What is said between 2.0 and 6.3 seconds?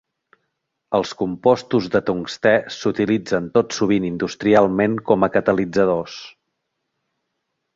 tungstè s'utilitzen tot sovint industrialment com a catalitzadors.